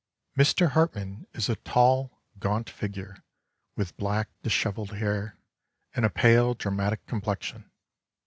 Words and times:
''Mr. 0.35 0.69
Hartmann 0.69 1.27
is 1.35 1.47
a 1.47 1.57
tall, 1.57 2.23
gaunt 2.39 2.67
figure 2.71 3.23
with 3.75 3.95
black 3.97 4.29
disheveled 4.41 4.95
hair, 4.97 5.37
and 5.93 6.03
a 6.05 6.09
pale, 6.09 6.55
dramatic 6.55 7.05
complexion. 7.05 7.69